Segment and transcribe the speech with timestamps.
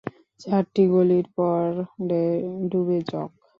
[0.41, 2.23] চারটি গলির পরে
[2.69, 3.29] ডুবে চক।